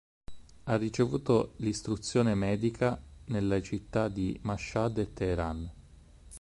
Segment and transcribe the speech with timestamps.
[0.63, 5.71] Ha ricevuto l’istruzione medica nelle città di Mashhad e Teheran.